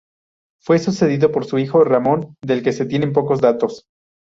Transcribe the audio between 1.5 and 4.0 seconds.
hijo Ramón del que se tienen pocos datos.